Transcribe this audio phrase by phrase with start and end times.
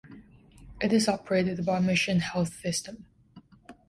[0.81, 3.05] It is operated by Mission Health System.